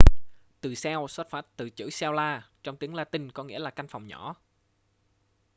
[0.61, 4.07] từ cell xuất phát từ chữ cella trong tiếng latinh có nghĩa là căn phòng
[4.07, 4.35] nhỏ